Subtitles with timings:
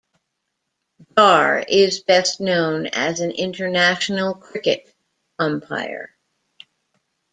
[1.15, 4.91] Dar is best known as an international cricket
[5.37, 6.15] umpire.